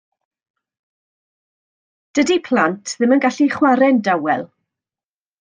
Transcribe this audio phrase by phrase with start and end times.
[2.19, 4.49] Dydi plant ddim yn gallu chwarae'n dawel.